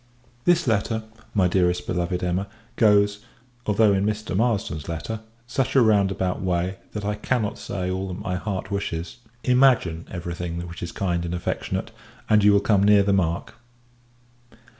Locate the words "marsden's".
4.35-4.89